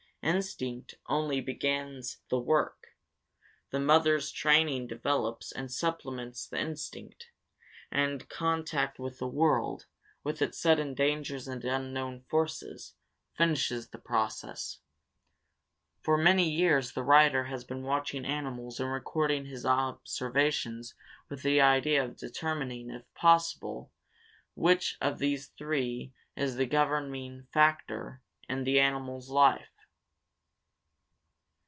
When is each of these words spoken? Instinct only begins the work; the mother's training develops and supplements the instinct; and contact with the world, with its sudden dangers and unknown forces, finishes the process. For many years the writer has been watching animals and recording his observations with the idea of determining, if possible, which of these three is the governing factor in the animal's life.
Instinct 0.23 0.93
only 1.07 1.41
begins 1.41 2.19
the 2.29 2.37
work; 2.37 2.89
the 3.71 3.79
mother's 3.79 4.29
training 4.31 4.85
develops 4.85 5.51
and 5.51 5.71
supplements 5.71 6.45
the 6.45 6.59
instinct; 6.61 7.29
and 7.91 8.29
contact 8.29 8.99
with 8.99 9.17
the 9.17 9.27
world, 9.27 9.87
with 10.23 10.39
its 10.43 10.59
sudden 10.59 10.93
dangers 10.93 11.47
and 11.47 11.65
unknown 11.65 12.21
forces, 12.21 12.93
finishes 13.33 13.87
the 13.89 13.97
process. 13.97 14.77
For 16.03 16.17
many 16.19 16.47
years 16.47 16.91
the 16.91 17.01
writer 17.01 17.45
has 17.45 17.63
been 17.63 17.81
watching 17.81 18.23
animals 18.23 18.79
and 18.79 18.91
recording 18.91 19.45
his 19.47 19.65
observations 19.65 20.93
with 21.29 21.41
the 21.41 21.59
idea 21.61 22.05
of 22.05 22.17
determining, 22.17 22.91
if 22.91 23.11
possible, 23.15 23.91
which 24.53 24.97
of 25.01 25.17
these 25.17 25.47
three 25.47 26.13
is 26.35 26.57
the 26.57 26.67
governing 26.67 27.47
factor 27.51 28.21
in 28.47 28.65
the 28.65 28.79
animal's 28.79 29.27
life. 29.31 29.69